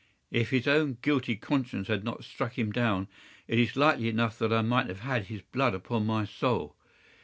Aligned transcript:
If 0.31 0.49
his 0.49 0.67
own 0.67 0.97
guilty 1.03 1.35
conscience 1.35 1.87
had 1.87 2.03
not 2.03 2.23
struck 2.23 2.57
him 2.57 2.71
down 2.71 3.07
it 3.47 3.59
is 3.59 3.75
likely 3.75 4.09
enough 4.09 4.39
that 4.39 4.51
I 4.51 4.63
might 4.63 4.87
have 4.87 5.01
had 5.01 5.25
his 5.25 5.43
blood 5.43 5.75
upon 5.75 6.07
my 6.07 6.25
soul. 6.25 6.75